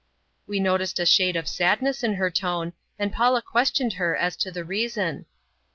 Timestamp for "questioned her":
3.43-4.15